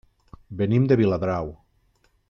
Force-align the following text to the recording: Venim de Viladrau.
Venim 0.61 0.87
de 0.93 0.97
Viladrau. 1.03 1.55